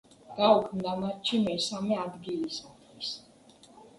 გაუქმდა 0.35 0.93
მატჩი 1.01 1.41
მესამე 1.43 1.99
ადგილისათვის. 2.05 3.13